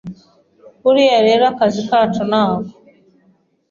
Buriya 0.81 1.19
rero 1.27 1.43
akazi 1.51 1.81
kacu 1.89 2.21
nako 2.31 2.61